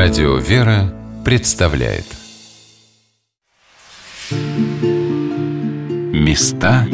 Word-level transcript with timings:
Радио 0.00 0.36
«Вера» 0.36 0.94
представляет. 1.24 2.04
Места 6.12 6.86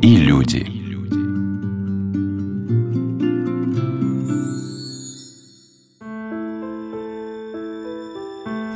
и 0.00 0.16
люди. 0.16 0.68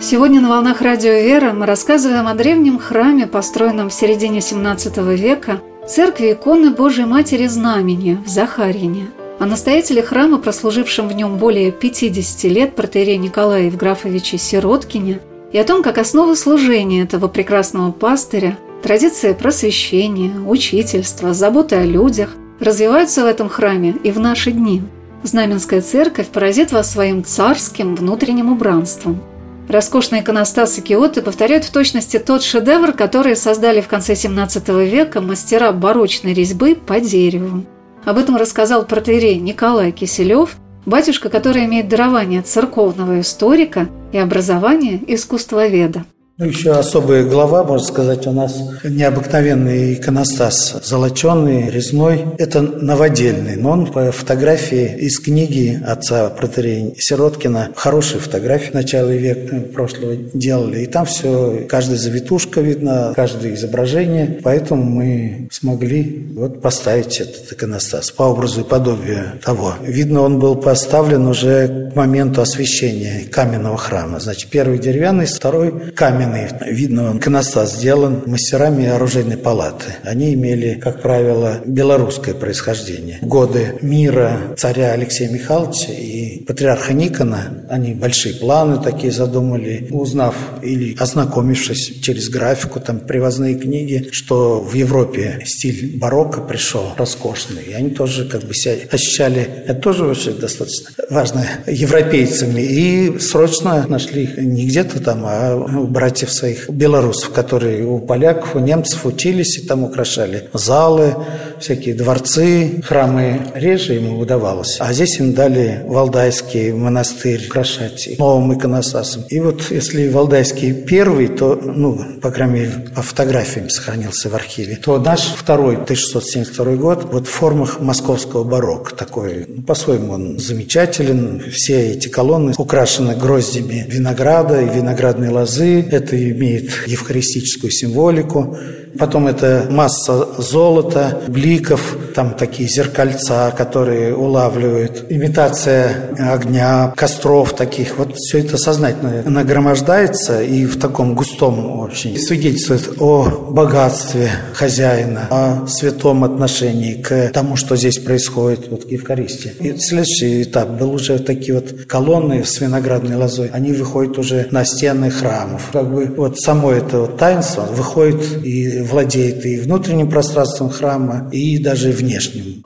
Сегодня 0.01 0.41
на 0.41 0.49
«Волнах 0.49 0.83
Радио 0.83 1.13
«Вера» 1.13 1.53
мы 1.53 1.67
рассказываем 1.67 2.27
о 2.27 2.35
древнем 2.35 2.81
храме, 2.81 3.29
построенном 3.29 3.91
в 3.91 3.95
середине 3.95 4.41
XVII 4.41 5.15
века, 5.15 5.61
церкви 5.87 6.33
иконы 6.33 6.73
Божией 6.73 7.07
Матери 7.07 7.47
Знамени 7.47 8.19
в 8.27 8.29
Захарьине– 8.29 9.07
о 9.41 9.47
настоятеле 9.47 10.03
храма, 10.03 10.39
прослужившем 10.39 11.09
в 11.09 11.13
нем 11.13 11.39
более 11.39 11.73
50 11.73 12.45
лет, 12.53 12.77
протерей 12.77 13.17
Николае 13.17 13.67
Евграфовиче 13.67 14.37
Сироткине, 14.37 15.19
и 15.51 15.59
о 15.59 15.65
том, 15.65 15.83
как 15.83 15.97
основа 15.97 16.35
служения 16.35 17.03
этого 17.03 17.27
прекрасного 17.27 17.91
пастыря, 17.91 18.59
традиция 18.83 19.33
просвещения, 19.33 20.39
учительства, 20.47 21.33
заботы 21.33 21.77
о 21.77 21.87
людях 21.87 22.29
развиваются 22.61 23.23
в 23.23 23.27
этом 23.27 23.49
храме 23.49 23.97
и 24.05 24.11
в 24.11 24.21
наши 24.21 24.53
дни. 24.53 24.83
Знаменская 25.23 25.81
церковь 25.81 26.29
поразит 26.29 26.71
вас 26.71 26.93
своим 26.93 27.25
царским 27.25 27.97
внутренним 27.97 28.53
убранством. 28.53 29.23
Роскошные 29.69 30.21
иконостасы 30.21 30.83
Киоты 30.83 31.23
повторяют 31.23 31.65
в 31.65 31.71
точности 31.71 32.19
тот 32.19 32.43
шедевр, 32.43 32.93
который 32.93 33.37
создали 33.37 33.81
в 33.81 33.89
конце 33.89 34.13
XVII 34.13 34.87
века 34.87 35.23
мастера 35.23 35.73
барочной 35.73 36.35
резьбы 36.35 36.75
по 36.75 37.01
дереву. 37.01 37.65
Об 38.05 38.19
этом 38.19 38.37
рассказал 38.37 38.87
протеерей 38.87 39.39
Николай 39.39 39.93
Киселев, 39.93 40.57
батюшка, 40.87 41.29
который 41.29 41.67
имеет 41.67 41.89
дарование 41.89 42.43
церковного 42.43 43.21
историка 43.21 43.89
и 44.13 44.19
образование 44.19 45.01
искусствоведа. 45.07 46.05
Ну, 46.41 46.47
еще 46.47 46.71
особая 46.71 47.25
глава, 47.25 47.65
можно 47.65 47.87
сказать, 47.87 48.27
у 48.27 48.33
нас 48.33 48.59
необыкновенный 48.83 49.93
иконостас, 49.93 50.75
золоченый, 50.83 51.69
резной. 51.69 52.25
Это 52.39 52.63
новодельный, 52.63 53.57
но 53.57 53.73
он 53.73 53.87
по 53.89 54.11
фотографии 54.11 54.97
из 55.01 55.21
книги 55.21 55.79
отца 55.87 56.31
протерея 56.31 56.95
Сироткина. 56.97 57.73
Хорошие 57.77 58.21
фотографии 58.21 58.71
начала 58.73 59.11
века 59.11 59.57
прошлого 59.75 60.17
делали. 60.17 60.85
И 60.85 60.87
там 60.87 61.05
все, 61.05 61.67
каждая 61.69 61.99
завитушка 61.99 62.63
видно, 62.63 63.13
каждое 63.15 63.53
изображение. 63.53 64.41
Поэтому 64.43 64.83
мы 64.83 65.47
смогли 65.53 66.27
вот 66.35 66.63
поставить 66.63 67.21
этот 67.21 67.53
иконостас 67.53 68.13
по 68.13 68.23
образу 68.23 68.63
и 68.63 68.65
подобию 68.65 69.39
того. 69.45 69.75
Видно, 69.83 70.23
он 70.23 70.39
был 70.39 70.57
поставлен 70.57 71.27
уже 71.27 71.91
к 71.93 71.97
моменту 71.97 72.41
освящения 72.41 73.27
каменного 73.31 73.77
храма. 73.77 74.21
Значит, 74.21 74.49
первый 74.49 74.79
деревянный, 74.79 75.27
второй 75.27 75.91
каменный 75.91 76.30
каменный, 76.31 76.73
видно, 76.73 77.17
иконостас 77.17 77.77
сделан 77.77 78.23
мастерами 78.27 78.87
оружейной 78.87 79.37
палаты. 79.37 79.87
Они 80.05 80.35
имели, 80.35 80.75
как 80.75 81.03
правило, 81.03 81.61
белорусское 81.65 82.35
происхождение. 82.35 83.19
Годы 83.23 83.79
мира 83.83 84.55
царя 84.57 84.93
Алексея 84.93 85.31
Михайловича 85.31 85.93
и 85.93 86.45
патриарха 86.45 86.93
Никона 86.93 87.65
они 87.69 87.95
большие 87.95 88.35
планы 88.35 88.83
такие 88.83 89.13
задумали, 89.13 89.89
узнав 89.91 90.35
или 90.63 90.97
ознакомившись 90.99 92.01
через 92.01 92.29
графику, 92.29 92.81
там 92.81 93.01
привозные 93.01 93.55
книги, 93.55 94.09
что 94.13 94.61
в 94.61 94.75
Европе 94.75 95.43
стиль 95.45 95.99
барокко 95.99 96.41
пришел 96.41 96.93
роскошный. 96.97 97.63
И 97.69 97.73
они 97.73 97.91
тоже 97.91 98.29
как 98.29 98.43
бы 98.43 98.55
себя 98.55 98.75
ощущали, 98.91 99.49
это 99.67 99.81
тоже 99.81 100.05
очень 100.05 100.39
достаточно 100.39 100.91
важно, 101.09 101.47
европейцами. 101.67 102.61
И 102.63 103.19
срочно 103.19 103.87
нашли 103.89 104.29
не 104.39 104.67
где-то 104.67 105.03
там, 105.03 105.23
а 105.25 105.57
брать 105.57 106.20
братьев 106.20 106.20
своих 106.29 106.69
белорусов, 106.69 107.33
которые 107.33 107.87
у 107.87 108.01
поляков, 108.01 108.57
у 108.57 108.59
немцев 108.59 109.07
учились 109.07 109.57
и 109.57 109.67
там 109.67 109.85
украшали 109.85 110.51
залы, 110.53 111.15
всякие 111.61 111.95
дворцы, 111.95 112.83
храмы 112.85 113.41
реже 113.55 113.95
ему 113.95 114.19
удавалось. 114.19 114.79
А 114.81 114.93
здесь 114.93 115.19
им 115.21 115.35
дали 115.35 115.83
Валдайский 115.87 116.73
монастырь 116.73 117.47
украшать 117.47 118.19
новым 118.19 118.57
иконосасом. 118.57 119.25
И 119.29 119.41
вот 119.41 119.71
если 119.71 120.09
Валдайский 120.09 120.73
первый, 120.73 121.29
то, 121.29 121.55
ну, 121.55 122.01
по 122.21 122.31
крайней 122.31 122.55
мере, 122.55 122.73
по 122.95 123.03
фотографиям 123.03 123.69
сохранился 123.69 124.29
в 124.31 124.35
архиве, 124.35 124.77
то 124.77 124.99
наш 124.99 125.21
второй, 125.37 125.75
1672 125.75 126.77
год, 126.77 127.09
вот 127.13 127.27
в 127.27 127.31
формах 127.31 127.81
московского 127.81 128.45
барокко 128.45 128.95
такой. 128.95 129.47
Ну, 129.49 129.63
по-своему 129.63 130.15
он 130.15 130.39
замечателен. 130.39 131.43
Все 131.53 131.93
эти 131.93 132.09
колонны 132.09 132.55
украшены 132.57 133.15
гроздями 133.15 133.87
винограда 133.89 134.63
и 134.63 134.69
виноградной 134.69 135.29
лозы. 135.29 135.87
Это 135.91 136.17
имеет 136.17 136.71
евхаристическую 136.87 137.71
символику. 137.71 138.57
Потом 138.99 139.29
это 139.29 139.67
масса 139.71 140.27
золота, 140.39 141.21
бликов, 141.29 141.97
там 142.15 142.35
такие 142.35 142.69
зеркальца, 142.69 143.53
которые 143.57 144.15
улавливают, 144.15 145.07
имитация 145.09 146.11
огня, 146.19 146.93
костров 146.97 147.55
таких. 147.55 147.99
Вот 147.99 148.17
все 148.17 148.39
это 148.39 148.57
сознательно 148.57 149.23
нагромождается 149.29 150.43
и 150.43 150.65
в 150.65 150.79
таком 150.79 151.15
густом 151.15 151.81
очень 151.81 152.19
свидетельствует 152.19 153.01
о 153.01 153.49
богатстве 153.51 154.31
хозяина, 154.53 155.27
о 155.31 155.67
святом 155.67 156.25
отношении 156.25 156.95
к 156.95 157.31
тому, 157.33 157.57
что 157.57 157.77
здесь 157.77 157.99
происходит 157.99 158.69
вот 158.71 158.85
в 158.85 158.89
Евхаристии. 158.89 159.53
И 159.61 159.77
следующий 159.79 160.43
этап 160.43 160.71
был 160.71 160.93
уже 160.93 161.19
такие 161.19 161.55
вот 161.55 161.85
колонны 161.87 162.45
с 162.45 162.61
виноградной 162.61 163.17
лозой. 163.17 163.51
Они 163.53 163.73
выходят 163.73 164.19
уже 164.19 164.49
на 164.51 164.65
стены 164.65 165.11
храмов. 165.11 165.71
Как 165.73 165.93
бы 165.93 166.07
вот 166.17 166.39
само 166.39 166.73
это 166.73 167.01
вот 167.01 167.19
таинство 167.19 167.63
выходит 167.63 168.45
и 168.45 168.80
владеет 168.83 169.45
и 169.47 169.59
внутренним 169.59 170.09
пространством 170.09 170.71
храма, 170.71 171.29
и 171.33 171.59
даже 171.59 171.91
внешним. 171.91 172.65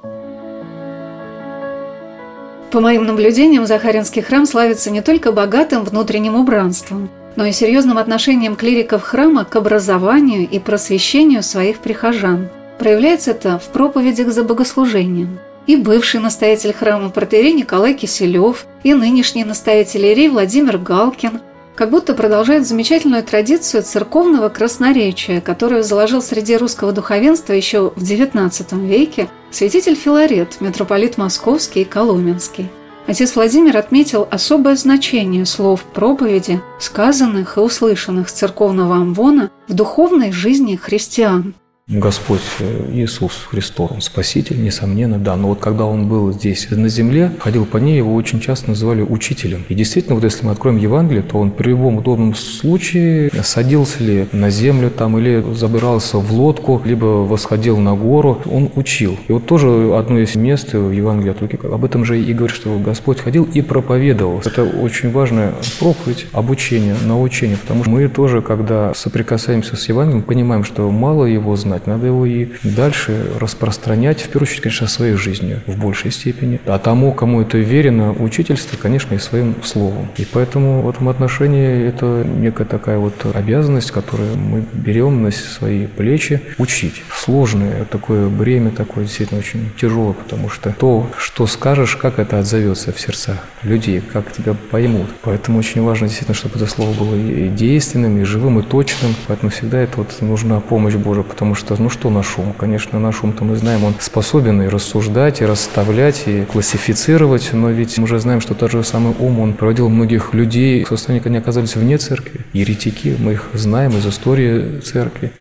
По 2.70 2.80
моим 2.80 3.04
наблюдениям, 3.04 3.66
Захаринский 3.66 4.20
храм 4.20 4.46
славится 4.46 4.90
не 4.90 5.00
только 5.00 5.30
богатым 5.30 5.84
внутренним 5.84 6.34
убранством, 6.34 7.08
но 7.36 7.44
и 7.46 7.52
серьезным 7.52 7.98
отношением 7.98 8.56
клириков 8.56 9.02
храма 9.02 9.44
к 9.44 9.54
образованию 9.54 10.48
и 10.48 10.58
просвещению 10.58 11.42
своих 11.42 11.78
прихожан. 11.78 12.48
Проявляется 12.78 13.30
это 13.30 13.60
в 13.60 13.68
проповедях 13.68 14.32
за 14.32 14.42
богослужением. 14.42 15.38
И 15.68 15.76
бывший 15.76 16.20
настоятель 16.20 16.72
храма 16.72 17.10
протерей 17.10 17.52
Николай 17.52 17.94
Киселев, 17.94 18.66
и 18.82 18.92
нынешний 18.92 19.44
настоятель 19.44 20.06
Ирий 20.06 20.28
Владимир 20.28 20.78
Галкин– 20.78 21.40
как 21.74 21.90
будто 21.90 22.14
продолжает 22.14 22.66
замечательную 22.66 23.22
традицию 23.22 23.82
церковного 23.82 24.48
красноречия, 24.48 25.40
которую 25.40 25.82
заложил 25.82 26.22
среди 26.22 26.56
русского 26.56 26.92
духовенства 26.92 27.52
еще 27.52 27.92
в 27.96 28.02
XIX 28.02 28.86
веке 28.86 29.28
святитель 29.50 29.94
Филарет, 29.94 30.60
митрополит 30.60 31.18
Московский 31.18 31.82
и 31.82 31.84
Коломенский. 31.84 32.70
Отец 33.06 33.36
Владимир 33.36 33.76
отметил 33.76 34.26
особое 34.30 34.76
значение 34.76 35.44
слов 35.44 35.82
проповеди, 35.82 36.62
сказанных 36.80 37.58
и 37.58 37.60
услышанных 37.60 38.30
с 38.30 38.32
церковного 38.32 38.96
амвона 38.96 39.50
в 39.68 39.74
духовной 39.74 40.32
жизни 40.32 40.76
христиан. 40.76 41.54
Господь 41.86 42.40
э, 42.60 42.90
Иисус 42.94 43.46
Христос, 43.50 43.90
Он 43.90 44.00
Спаситель, 44.00 44.62
несомненно, 44.62 45.18
да. 45.18 45.36
Но 45.36 45.48
вот 45.48 45.60
когда 45.60 45.84
Он 45.84 46.08
был 46.08 46.32
здесь 46.32 46.68
на 46.70 46.88
земле, 46.88 47.30
ходил 47.38 47.66
по 47.66 47.76
ней, 47.76 47.98
его 47.98 48.14
очень 48.14 48.40
часто 48.40 48.70
называли 48.70 49.02
учителем. 49.02 49.66
И 49.68 49.74
действительно, 49.74 50.14
вот 50.14 50.24
если 50.24 50.46
мы 50.46 50.52
откроем 50.52 50.78
Евангелие, 50.78 51.22
то 51.22 51.36
он 51.36 51.50
при 51.50 51.68
любом 51.68 51.98
удобном 51.98 52.34
случае 52.34 53.30
садился 53.42 54.02
ли 54.02 54.26
на 54.32 54.48
землю 54.48 54.88
там 54.88 55.18
или 55.18 55.44
забирался 55.54 56.16
в 56.16 56.32
лодку, 56.32 56.80
либо 56.86 57.04
восходил 57.04 57.76
на 57.76 57.94
гору, 57.94 58.40
он 58.46 58.70
учил. 58.76 59.18
И 59.28 59.32
вот 59.32 59.44
тоже 59.44 59.94
одно 59.94 60.20
из 60.20 60.34
мест 60.36 60.72
в 60.72 60.90
Евангелии 60.90 61.32
от 61.32 61.42
Луки 61.42 61.58
об 61.62 61.84
этом 61.84 62.06
же 62.06 62.18
и 62.18 62.32
говорит, 62.32 62.56
что 62.56 62.78
Господь 62.78 63.20
ходил 63.20 63.44
и 63.44 63.60
проповедовал. 63.60 64.40
Это 64.42 64.64
очень 64.64 65.12
важная 65.12 65.52
проповедь, 65.78 66.28
обучение, 66.32 66.96
научение, 67.04 67.58
потому 67.58 67.82
что 67.82 67.90
мы 67.90 68.08
тоже, 68.08 68.40
когда 68.40 68.94
соприкасаемся 68.94 69.76
с 69.76 69.86
Евангелием, 69.86 70.22
понимаем, 70.22 70.64
что 70.64 70.90
мало 70.90 71.26
его 71.26 71.54
знаем, 71.56 71.73
знать, 71.74 71.86
надо 71.86 72.06
его 72.06 72.26
и 72.26 72.48
дальше 72.62 73.26
распространять, 73.40 74.20
в 74.20 74.28
первую 74.28 74.48
очередь, 74.48 74.62
конечно, 74.62 74.86
своей 74.86 75.14
жизнью 75.14 75.60
в 75.66 75.78
большей 75.78 76.10
степени. 76.10 76.60
А 76.66 76.78
тому, 76.78 77.12
кому 77.12 77.42
это 77.42 77.58
верено, 77.58 78.12
учительство, 78.12 78.76
конечно, 78.76 79.14
и 79.14 79.18
своим 79.18 79.56
словом. 79.62 80.08
И 80.16 80.24
поэтому 80.24 80.82
в 80.82 80.88
этом 80.88 81.08
отношении 81.08 81.86
это 81.88 82.24
некая 82.24 82.64
такая 82.64 82.98
вот 82.98 83.14
обязанность, 83.34 83.90
которую 83.90 84.36
мы 84.36 84.64
берем 84.72 85.22
на 85.22 85.30
свои 85.30 85.86
плечи, 85.86 86.40
учить. 86.58 87.02
Сложное 87.12 87.84
такое 87.84 88.28
бремя, 88.28 88.70
такое 88.70 89.04
действительно 89.04 89.40
очень 89.40 89.70
тяжелое, 89.80 90.12
потому 90.12 90.48
что 90.48 90.74
то, 90.78 91.10
что 91.18 91.46
скажешь, 91.46 91.96
как 91.96 92.18
это 92.18 92.38
отзовется 92.38 92.92
в 92.92 93.00
сердцах 93.00 93.38
людей, 93.62 94.00
как 94.00 94.32
тебя 94.32 94.54
поймут. 94.70 95.08
Поэтому 95.22 95.58
очень 95.58 95.82
важно 95.82 96.06
действительно, 96.06 96.34
чтобы 96.34 96.56
это 96.56 96.66
слово 96.66 96.92
было 96.92 97.14
и 97.14 97.48
действенным, 97.48 98.18
и 98.18 98.24
живым, 98.24 98.60
и 98.60 98.62
точным. 98.62 99.14
Поэтому 99.26 99.50
всегда 99.50 99.80
это 99.80 99.98
вот 99.98 100.20
нужна 100.20 100.60
помощь 100.60 100.94
Божия, 100.94 101.22
потому 101.22 101.54
что 101.54 101.63
что, 101.64 101.82
ну 101.82 101.90
что 101.90 102.10
наш 102.10 102.38
ум? 102.38 102.54
Конечно, 102.56 102.98
наш 102.98 103.22
ум-то 103.22 103.44
мы 103.44 103.56
знаем, 103.56 103.84
он 103.84 103.94
способен 103.98 104.62
и 104.62 104.68
рассуждать, 104.68 105.40
и 105.40 105.46
расставлять, 105.46 106.24
и 106.26 106.44
классифицировать, 106.44 107.50
но 107.52 107.70
ведь 107.70 107.96
мы 107.98 108.04
уже 108.04 108.18
знаем, 108.18 108.40
что 108.40 108.54
тот 108.54 108.70
же 108.70 108.84
самый 108.84 109.14
ум, 109.18 109.40
он 109.40 109.54
проводил 109.54 109.88
многих 109.88 110.34
людей 110.34 110.84
в 110.84 110.88
состоянии, 110.88 111.26
они 111.26 111.38
оказались 111.38 111.76
вне 111.76 111.98
церкви. 111.98 112.40
Еретики, 112.52 113.16
мы 113.18 113.32
их 113.32 113.48
знаем 113.54 113.96
из 113.96 114.06
истории 114.06 114.80
церкви. 114.80 115.32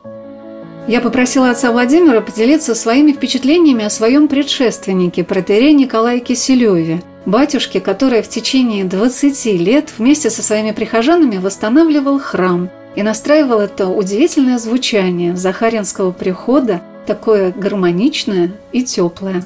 Я 0.88 1.00
попросила 1.00 1.50
отца 1.50 1.72
Владимира 1.72 2.20
поделиться 2.20 2.75
своими 2.75 3.14
впечатлениями 3.14 3.86
о 3.86 3.90
своем 3.90 4.28
предшественнике, 4.28 5.24
протере 5.24 5.74
Николае 5.74 6.20
Киселеве, 6.20 7.02
батюшке, 7.25 7.80
который 7.80 8.22
в 8.22 8.28
течение 8.28 8.84
20 8.84 9.46
лет 9.60 9.94
вместе 9.98 10.30
со 10.30 10.44
своими 10.44 10.72
прихожанами 10.72 11.38
восстанавливал 11.38 12.20
храм 12.20 12.70
и 12.95 13.04
настраивал 13.04 13.60
это 13.60 13.88
удивительное 13.88 14.57
звучание 14.57 15.36
Захаринского 15.36 16.12
прихода, 16.12 16.81
такое 17.06 17.51
гармоничное 17.51 18.51
и 18.72 18.84
теплое. 18.84 19.44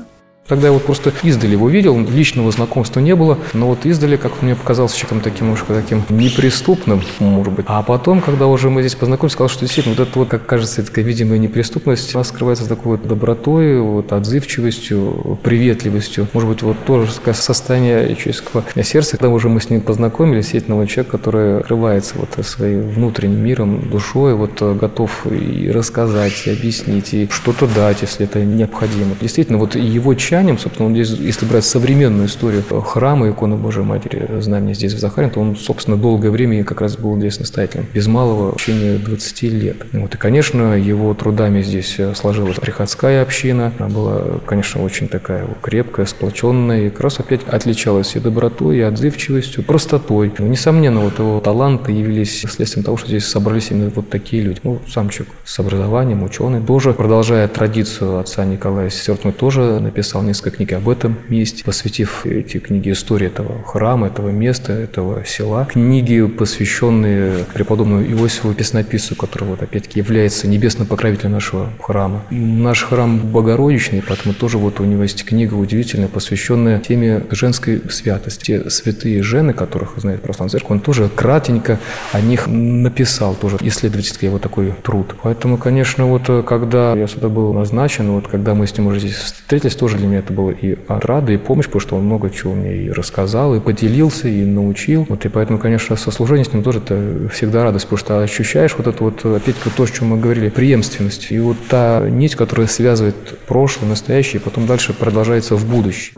Тогда 0.47 0.67
я 0.67 0.73
вот 0.73 0.83
просто 0.83 1.11
издали 1.23 1.51
его 1.51 1.67
видел, 1.67 1.99
личного 1.99 2.51
знакомства 2.51 3.01
не 3.01 3.15
было, 3.15 3.37
но 3.53 3.67
вот 3.67 3.85
издали, 3.85 4.15
как 4.15 4.41
мне 4.41 4.55
показалось, 4.55 4.93
человеком 4.93 5.19
таким 5.19 5.51
уж 5.51 5.59
таким 5.67 6.03
неприступным, 6.09 7.01
может 7.19 7.51
быть. 7.51 7.65
А 7.67 7.83
потом, 7.83 8.21
когда 8.21 8.47
уже 8.47 8.69
мы 8.69 8.81
здесь 8.81 8.95
познакомились, 8.95 9.33
сказал, 9.33 9.49
что 9.49 9.61
действительно 9.65 9.95
вот 9.97 10.07
это 10.07 10.17
вот, 10.19 10.29
как 10.29 10.45
кажется, 10.45 10.83
такая 10.83 11.03
видимая 11.03 11.37
неприступность, 11.37 12.15
она 12.15 12.23
скрывается 12.23 12.67
такой 12.67 12.97
вот 12.97 13.07
добротой, 13.07 13.81
вот 13.81 14.13
отзывчивостью, 14.13 15.37
приветливостью. 15.43 16.27
Может 16.31 16.49
быть, 16.49 16.61
вот 16.61 16.77
тоже 16.85 17.11
состояние 17.33 18.15
человеческого 18.15 18.63
сердца, 18.83 19.17
когда 19.17 19.29
уже 19.29 19.49
мы 19.49 19.59
с 19.59 19.69
ним 19.69 19.81
познакомились, 19.81 20.45
действительно, 20.45 20.87
человек, 20.87 21.11
который 21.11 21.57
открывается 21.59 22.15
вот 22.15 22.45
своим 22.45 22.89
внутренним 22.89 23.43
миром, 23.43 23.89
душой, 23.89 24.33
вот 24.33 24.61
готов 24.61 25.27
и 25.29 25.69
рассказать, 25.71 26.43
и 26.45 26.51
объяснить, 26.51 27.13
и 27.13 27.27
что-то 27.29 27.67
дать, 27.67 28.01
если 28.01 28.25
это 28.25 28.39
необходимо. 28.45 29.15
Действительно, 29.19 29.57
вот 29.57 29.75
его 29.75 30.13
часть 30.13 30.36
христианам, 30.37 30.59
собственно, 30.59 30.93
здесь, 30.93 31.19
если 31.19 31.45
брать 31.45 31.65
современную 31.65 32.27
историю 32.27 32.63
храма 32.63 33.29
иконы 33.29 33.55
Божией 33.55 33.85
Матери 33.85 34.27
Знамени 34.39 34.73
здесь, 34.73 34.93
в 34.93 34.99
Захаре, 34.99 35.29
то 35.29 35.39
он, 35.39 35.55
собственно, 35.55 35.97
долгое 35.97 36.29
время 36.29 36.63
как 36.63 36.81
раз 36.81 36.97
был 36.97 37.17
здесь 37.17 37.39
настоятелем, 37.39 37.85
без 37.93 38.07
малого 38.07 38.53
в 38.53 38.57
течение 38.57 38.97
20 38.97 39.41
лет. 39.43 39.77
Вот, 39.93 40.13
и, 40.13 40.17
конечно, 40.17 40.77
его 40.77 41.13
трудами 41.13 41.61
здесь 41.61 41.97
сложилась 42.15 42.57
приходская 42.57 43.21
община, 43.21 43.73
она 43.79 43.89
была, 43.89 44.39
конечно, 44.45 44.83
очень 44.83 45.07
такая 45.07 45.47
крепкая, 45.61 46.05
сплоченная, 46.05 46.87
и 46.87 46.89
как 46.89 47.01
раз 47.01 47.19
опять 47.19 47.41
отличалась 47.47 48.15
и 48.15 48.19
добротой, 48.19 48.77
и 48.77 48.81
отзывчивостью, 48.81 49.63
простотой. 49.63 50.31
Но, 50.37 50.47
несомненно, 50.47 51.01
вот 51.01 51.19
его 51.19 51.39
таланты 51.39 51.91
явились 51.91 52.41
следствием 52.41 52.83
того, 52.83 52.97
что 52.97 53.07
здесь 53.07 53.25
собрались 53.25 53.71
именно 53.71 53.91
вот 53.95 54.09
такие 54.09 54.43
люди. 54.43 54.59
Ну, 54.63 54.79
сам 54.87 55.09
человек 55.09 55.33
с 55.45 55.59
образованием, 55.59 56.23
ученый, 56.23 56.61
тоже, 56.61 56.93
продолжая 56.93 57.47
традицию 57.47 58.19
отца 58.19 58.45
Николая 58.45 58.89
Сесертного, 58.89 59.35
тоже 59.35 59.79
написал 59.79 60.21
несколько 60.27 60.57
книг 60.57 60.73
об 60.73 60.89
этом 60.89 61.17
месте, 61.29 61.63
посвятив 61.63 62.25
эти 62.25 62.59
книги 62.59 62.91
истории 62.91 63.27
этого 63.27 63.63
храма, 63.63 64.07
этого 64.07 64.29
места, 64.29 64.73
этого 64.73 65.25
села. 65.25 65.65
Книги, 65.65 66.25
посвященные 66.25 67.45
преподобному 67.53 68.03
Иосифу 68.03 68.53
Песнописцу, 68.53 69.15
который, 69.15 69.45
вот, 69.45 69.61
опять-таки, 69.61 69.99
является 69.99 70.47
небесным 70.47 70.87
покровителем 70.87 71.31
нашего 71.31 71.69
храма. 71.81 72.23
Наш 72.29 72.83
храм 72.83 73.19
Богородичный, 73.19 74.03
поэтому 74.07 74.33
тоже 74.33 74.57
вот 74.57 74.79
у 74.79 74.85
него 74.85 75.03
есть 75.03 75.23
книга 75.25 75.55
удивительная, 75.55 76.07
посвященная 76.07 76.79
теме 76.79 77.23
женской 77.31 77.81
святости. 77.89 78.45
Те 78.45 78.69
святые 78.69 79.23
жены, 79.23 79.53
которых 79.53 79.97
знает 79.97 80.21
православная 80.21 80.51
церковь, 80.51 80.71
он 80.71 80.79
тоже 80.79 81.09
кратенько 81.09 81.79
о 82.11 82.21
них 82.21 82.47
написал, 82.47 83.35
тоже 83.35 83.57
исследовательский 83.61 84.27
его 84.27 84.39
такой 84.39 84.73
труд. 84.83 85.15
Поэтому, 85.21 85.57
конечно, 85.57 86.05
вот 86.05 86.45
когда 86.45 86.93
я 86.93 87.07
сюда 87.07 87.29
был 87.29 87.53
назначен, 87.53 88.11
вот 88.11 88.27
когда 88.27 88.53
мы 88.53 88.67
с 88.67 88.77
ним 88.77 88.87
уже 88.87 88.99
здесь 88.99 89.15
встретились, 89.15 89.75
тоже 89.75 89.97
для 89.97 90.07
меня 90.07 90.16
это 90.19 90.33
было 90.33 90.51
и 90.51 90.77
рада, 90.87 91.31
и 91.31 91.37
помощь, 91.37 91.65
потому 91.65 91.81
что 91.81 91.95
он 91.95 92.05
много 92.05 92.29
чего 92.29 92.53
мне 92.53 92.75
и 92.75 92.91
рассказал, 92.91 93.55
и 93.55 93.59
поделился, 93.59 94.27
и 94.27 94.43
научил. 94.43 95.05
Вот, 95.09 95.25
и 95.25 95.29
поэтому, 95.29 95.59
конечно, 95.59 95.95
сослужение 95.95 96.45
с 96.45 96.53
ним 96.53 96.63
тоже 96.63 96.79
это 96.79 97.29
всегда 97.29 97.63
радость, 97.63 97.85
потому 97.85 97.97
что 97.97 98.21
ощущаешь 98.21 98.75
вот 98.77 98.87
это 98.87 99.03
вот, 99.03 99.25
опять-таки, 99.25 99.69
то, 99.75 99.83
о 99.83 99.87
чем 99.87 100.07
мы 100.07 100.19
говорили, 100.19 100.49
преемственность. 100.49 101.31
И 101.31 101.39
вот 101.39 101.57
та 101.69 102.07
нить, 102.09 102.35
которая 102.35 102.67
связывает 102.67 103.15
прошлое, 103.47 103.89
настоящее, 103.89 104.41
и 104.41 104.43
потом 104.43 104.67
дальше 104.67 104.93
продолжается 104.93 105.55
в 105.55 105.69
будущее. 105.69 106.13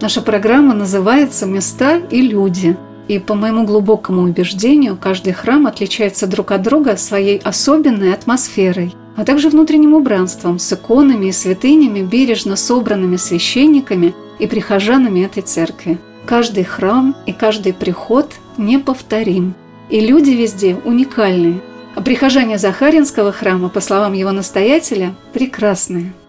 Наша 0.00 0.22
программа 0.22 0.74
называется 0.74 1.46
«Места 1.46 1.98
и 2.10 2.20
люди». 2.20 2.76
И 3.06 3.18
по 3.18 3.34
моему 3.34 3.66
глубокому 3.66 4.22
убеждению, 4.22 4.96
каждый 4.96 5.34
храм 5.34 5.66
отличается 5.66 6.26
друг 6.26 6.52
от 6.52 6.62
друга 6.62 6.96
своей 6.96 7.38
особенной 7.38 8.14
атмосферой– 8.14 8.94
а 9.16 9.24
также 9.24 9.48
внутренним 9.48 9.94
убранством 9.94 10.58
с 10.58 10.72
иконами 10.72 11.26
и 11.26 11.32
святынями, 11.32 12.02
бережно 12.02 12.56
собранными 12.56 13.16
священниками 13.16 14.14
и 14.38 14.46
прихожанами 14.46 15.20
этой 15.20 15.42
церкви. 15.42 15.98
Каждый 16.26 16.64
храм 16.64 17.14
и 17.26 17.32
каждый 17.32 17.72
приход 17.72 18.32
неповторим. 18.56 19.54
И 19.90 20.00
люди 20.00 20.30
везде 20.30 20.76
уникальные. 20.84 21.60
А 21.94 22.00
прихожане 22.00 22.58
Захаринского 22.58 23.30
храма, 23.30 23.68
по 23.68 23.80
словам 23.80 24.14
его 24.14 24.32
настоятеля, 24.32 25.14
прекрасные– 25.32 26.12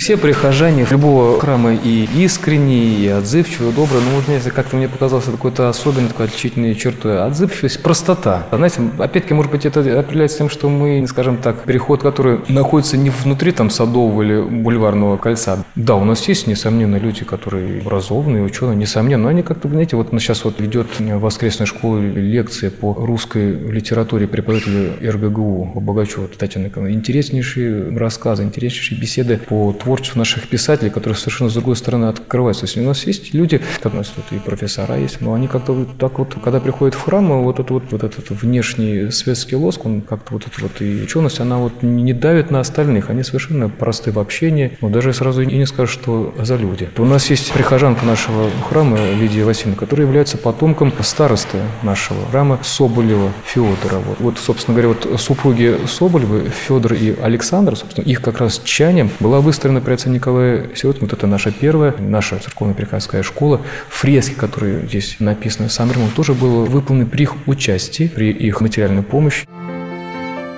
все 0.00 0.16
прихожане 0.16 0.86
любого 0.90 1.38
храма 1.38 1.74
и 1.74 2.08
искренние, 2.24 3.04
и 3.04 3.08
отзывчивые, 3.08 3.70
и 3.70 3.74
добрые. 3.74 4.02
Ну, 4.02 4.16
вот, 4.16 4.24
знаете, 4.24 4.50
как-то 4.50 4.76
мне 4.76 4.88
показалось 4.88 5.26
какой-то 5.26 5.68
особенной 5.68 6.08
такой 6.08 6.24
отличительной 6.24 6.74
чертой. 6.74 7.22
Отзывчивость, 7.22 7.82
простота. 7.82 8.46
Знаете, 8.50 8.80
опять-таки, 8.98 9.34
может 9.34 9.52
быть, 9.52 9.66
это 9.66 9.80
определяется 10.00 10.38
тем, 10.38 10.48
что 10.48 10.70
мы, 10.70 11.06
скажем 11.06 11.36
так, 11.36 11.64
переход, 11.64 12.02
который 12.02 12.38
находится 12.48 12.96
не 12.96 13.10
внутри 13.10 13.52
там 13.52 13.68
садового 13.68 14.22
или 14.22 14.40
бульварного 14.40 15.18
кольца. 15.18 15.64
Да, 15.76 15.96
у 15.96 16.04
нас 16.04 16.26
есть, 16.26 16.46
несомненно, 16.46 16.96
люди, 16.96 17.26
которые 17.26 17.82
образованные, 17.82 18.42
ученые, 18.42 18.76
несомненно, 18.76 19.24
но 19.24 19.28
они 19.28 19.42
как-то, 19.42 19.68
знаете, 19.68 19.96
вот 19.96 20.08
сейчас 20.12 20.44
вот 20.44 20.60
ведет 20.60 20.86
воскресной 20.98 21.66
школе 21.66 22.10
лекции 22.10 22.70
по 22.70 22.94
русской 22.94 23.52
литературе 23.52 24.26
преподавателю 24.26 24.94
РГГУ 25.02 25.72
Богачева 25.74 26.26
Татьяна 26.26 26.66
Николаевна. 26.66 26.98
Интереснейшие 26.98 27.94
рассказы, 27.98 28.44
интереснейшие 28.44 28.98
беседы 28.98 29.36
по 29.36 29.72
творчеству 29.74 29.89
творчество 29.90 30.20
наших 30.20 30.46
писателей, 30.46 30.88
которые 30.88 31.18
совершенно 31.18 31.50
с 31.50 31.54
другой 31.54 31.74
стороны 31.74 32.04
открываются. 32.04 32.60
То 32.60 32.66
есть 32.66 32.78
у 32.78 32.82
нас 32.82 33.06
есть 33.08 33.34
люди, 33.34 33.60
нас 33.92 34.06
тут 34.06 34.24
и 34.30 34.38
профессора 34.38 34.96
есть, 34.96 35.20
но 35.20 35.34
они 35.34 35.48
как-то 35.48 35.72
вот 35.72 35.98
так 35.98 36.20
вот, 36.20 36.36
когда 36.44 36.60
приходят 36.60 36.94
в 36.94 37.02
храм, 37.02 37.42
вот 37.42 37.58
этот 37.58 37.70
вот, 37.70 37.82
вот 37.90 38.04
этот 38.04 38.30
внешний 38.30 39.10
светский 39.10 39.56
лоск, 39.56 39.84
он 39.84 40.00
как-то 40.00 40.34
вот 40.34 40.46
это 40.46 40.62
вот 40.62 40.80
и 40.80 41.02
ученость, 41.02 41.40
она 41.40 41.58
вот 41.58 41.82
не 41.82 42.12
давит 42.12 42.52
на 42.52 42.60
остальных, 42.60 43.10
они 43.10 43.24
совершенно 43.24 43.68
просты 43.68 44.12
в 44.12 44.20
общении, 44.20 44.78
но 44.80 44.90
даже 44.90 45.12
сразу 45.12 45.42
и 45.42 45.46
не 45.46 45.66
скажешь, 45.66 45.92
что 45.92 46.32
за 46.38 46.54
люди. 46.54 46.88
У 46.96 47.04
нас 47.04 47.28
есть 47.28 47.50
прихожанка 47.52 48.06
нашего 48.06 48.48
храма 48.68 48.96
Лидия 49.20 49.42
Васильевна, 49.42 49.76
которая 49.76 50.06
является 50.06 50.38
потомком 50.38 50.92
старосты 51.00 51.58
нашего 51.82 52.24
храма 52.30 52.60
Соболева 52.62 53.32
Федора. 53.44 53.98
Вот, 54.06 54.20
вот 54.20 54.38
собственно 54.38 54.76
говоря, 54.76 54.94
вот 54.94 55.20
супруги 55.20 55.76
Соболевы, 55.88 56.48
Федор 56.48 56.92
и 56.92 57.16
Александр, 57.20 57.74
собственно, 57.74 58.04
их 58.04 58.22
как 58.22 58.38
раз 58.38 58.60
чанием 58.62 59.10
была 59.18 59.40
выстроена 59.40 59.79
при 59.80 59.94
отце 59.94 60.08
Николае 60.08 60.70
Сиротин, 60.74 61.02
вот 61.02 61.12
это 61.12 61.26
наша 61.26 61.50
первая, 61.50 61.94
наша 61.98 62.38
церковно-приходская 62.38 63.22
школа. 63.22 63.60
Фрески, 63.88 64.34
которые 64.34 64.86
здесь 64.86 65.16
написаны 65.18 65.68
сам 65.68 65.90
ремонт, 65.90 66.14
тоже 66.14 66.34
было 66.34 66.64
выполнены 66.64 67.06
при 67.06 67.22
их 67.22 67.34
участии, 67.46 68.08
при 68.08 68.30
их 68.30 68.60
материальной 68.60 69.02
помощи. 69.02 69.46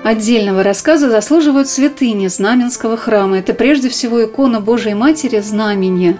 Отдельного 0.03 0.63
рассказа 0.63 1.09
заслуживают 1.09 1.69
святыни 1.69 2.27
Знаменского 2.27 2.97
храма. 2.97 3.37
Это 3.37 3.53
прежде 3.53 3.89
всего 3.89 4.23
икона 4.23 4.59
Божией 4.59 4.95
Матери 4.95 5.39
Знамения, 5.39 6.17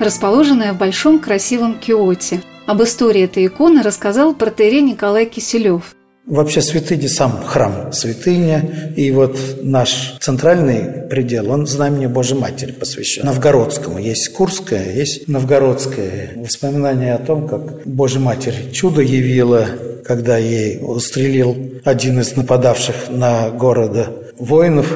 расположенная 0.00 0.72
в 0.72 0.78
большом 0.78 1.20
красивом 1.20 1.78
киоте. 1.78 2.42
Об 2.66 2.82
истории 2.82 3.22
этой 3.22 3.46
иконы 3.46 3.82
рассказал 3.82 4.34
протерей 4.34 4.82
Николай 4.82 5.26
Киселев– 5.26 5.94
Вообще 6.30 6.62
святыня 6.62 7.08
сам 7.08 7.42
храм 7.44 7.92
святыня, 7.92 8.92
и 8.94 9.10
вот 9.10 9.36
наш 9.62 10.16
центральный 10.20 11.08
предел, 11.08 11.50
он 11.50 11.66
знамени 11.66 12.06
Божьей 12.06 12.38
Матери 12.38 12.70
посвящен. 12.70 13.26
Новгородскому. 13.26 13.98
Есть 13.98 14.32
Курское, 14.32 14.92
есть 14.92 15.26
Новгородское. 15.26 16.30
Воспоминание 16.36 17.14
о 17.14 17.18
том, 17.18 17.48
как 17.48 17.84
Божья 17.84 18.20
Матерь 18.20 18.70
чудо 18.72 19.02
явила, 19.02 19.66
когда 20.04 20.38
ей 20.38 20.78
устрелил 20.80 21.56
один 21.84 22.20
из 22.20 22.36
нападавших 22.36 23.10
на 23.10 23.50
города 23.50 24.10
воинов, 24.38 24.86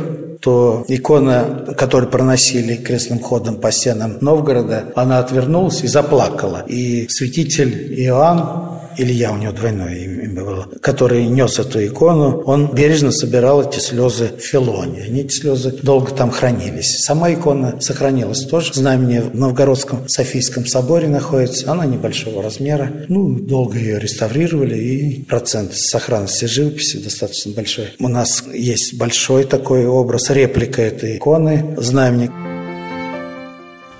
то 0.41 0.85
икона, 0.87 1.75
которую 1.76 2.11
проносили 2.11 2.76
крестным 2.76 3.19
ходом 3.19 3.57
по 3.57 3.73
стенам 3.73 4.19
Новгорода, 4.21 4.93
она 4.95 5.19
отвернулась 5.19 5.83
и 5.83 5.88
заплакала. 5.88 6.64
И 6.69 7.09
святитель 7.09 7.93
Иоанн 8.03 8.74
Илья, 8.97 9.33
у 9.33 9.37
него 9.37 9.53
двойное 9.53 9.95
имя 9.97 10.25
было, 10.45 10.69
который 10.81 11.27
нес 11.27 11.59
эту 11.59 11.85
икону, 11.85 12.43
он 12.43 12.73
бережно 12.73 13.11
собирал 13.11 13.63
эти 13.63 13.79
слезы 13.79 14.31
в 14.39 14.41
Филоне. 14.41 15.03
Они, 15.03 15.21
эти 15.21 15.33
слезы, 15.33 15.71
долго 15.83 16.13
там 16.13 16.31
хранились. 16.31 16.99
Сама 17.01 17.33
икона 17.33 17.81
сохранилась 17.81 18.45
тоже. 18.47 18.73
Знамение 18.75 19.23
в 19.23 19.35
Новгородском 19.35 20.09
Софийском 20.09 20.67
соборе 20.67 21.09
находится. 21.09 21.71
Она 21.71 21.87
небольшого 21.87 22.43
размера. 22.43 22.93
Ну, 23.09 23.39
долго 23.39 23.79
ее 23.79 23.99
реставрировали, 23.99 24.77
и 24.77 25.25
процент 25.25 25.75
сохранности 25.75 26.47
живописи 26.47 26.99
достаточно 26.99 27.53
большой. 27.53 27.95
У 27.99 28.09
нас 28.09 28.45
есть 28.53 28.95
большой 28.99 29.45
такой 29.45 29.87
образ, 29.87 30.31
реплика 30.31 30.83
этой 30.83 31.17
иконы, 31.17 31.75
знамени. 31.79 32.44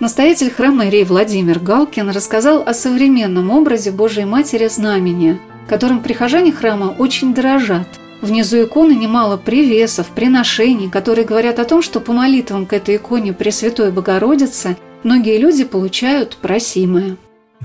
Настоятель 0.05 0.51
храма 0.51 0.89
Ирей 0.89 1.05
Владимир 1.05 1.59
Галкин 1.59 2.11
рассказал 2.11 2.63
о 2.63 2.75
современном 2.75 3.49
образе 3.51 3.91
Божией 3.91 4.27
Матери 4.27 4.69
Знамения, 4.69 5.41
которым 5.67 6.03
прихожане 6.03 6.53
храма 6.53 6.95
очень 6.99 7.33
дорожат. 7.33 7.89
Внизу 8.21 8.65
иконы 8.65 8.93
немало 8.93 9.39
привесов, 9.39 10.09
приношений, 10.09 10.91
которые 10.91 11.25
говорят 11.25 11.59
о 11.59 11.65
том, 11.65 11.81
что 11.81 12.01
по 12.01 12.13
молитвам 12.13 12.67
к 12.67 12.75
этой 12.75 12.97
иконе 12.97 13.33
Пресвятой 13.33 13.91
Богородицы 13.93 14.77
многие 15.05 15.39
люди 15.39 15.65
получают 15.65 16.37
просимое. 16.37 17.17